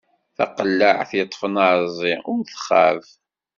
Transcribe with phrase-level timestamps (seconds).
[0.35, 3.01] Taqellaɛt yeṭṭfen aɛeẓẓi, ur txab.